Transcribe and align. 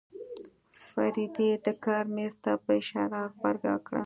فريدې 0.87 1.49
د 1.65 1.67
کار 1.85 2.03
مېز 2.15 2.33
ته 2.43 2.51
په 2.63 2.71
اشاره 2.81 3.19
غبرګه 3.31 3.75
کړه. 3.87 3.99